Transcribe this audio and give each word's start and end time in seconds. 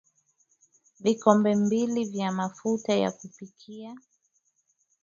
vikombe 0.99 1.55
mbili 1.55 2.05
vya 2.05 2.31
mafuta 2.31 2.93
ya 2.93 3.11
kupikia 3.11 3.97